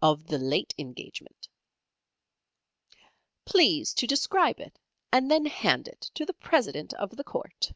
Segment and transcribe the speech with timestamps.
[0.00, 1.48] "Of the late engagement."
[3.44, 4.78] "Please to describe it,
[5.10, 7.72] and then hand it to the President of the Court."